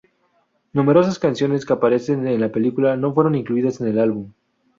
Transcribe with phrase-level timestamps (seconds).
[0.73, 4.33] Numerosas canciones que aparecen en la película no fueron incluidas en el álbum.